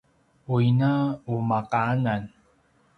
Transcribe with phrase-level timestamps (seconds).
[0.53, 0.91] u ina
[1.23, 2.23] qumaqanan